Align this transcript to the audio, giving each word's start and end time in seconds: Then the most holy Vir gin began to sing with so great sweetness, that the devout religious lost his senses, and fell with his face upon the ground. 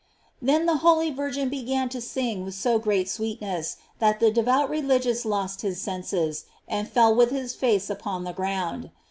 Then 0.41 0.65
the 0.65 0.73
most 0.73 0.81
holy 0.81 1.11
Vir 1.11 1.29
gin 1.29 1.49
began 1.49 1.87
to 1.89 2.01
sing 2.01 2.43
with 2.43 2.55
so 2.55 2.79
great 2.79 3.07
sweetness, 3.07 3.77
that 3.99 4.19
the 4.19 4.31
devout 4.31 4.67
religious 4.67 5.25
lost 5.25 5.61
his 5.61 5.79
senses, 5.79 6.45
and 6.67 6.89
fell 6.89 7.13
with 7.13 7.29
his 7.29 7.53
face 7.53 7.87
upon 7.87 8.23
the 8.23 8.33
ground. 8.33 8.89